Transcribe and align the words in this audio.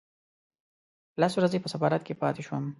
لس 1.21 1.33
ورځې 1.37 1.59
په 1.63 1.69
سفارت 1.73 2.01
کې 2.05 2.13
پاتې 2.21 2.41
شوم. 2.47 2.63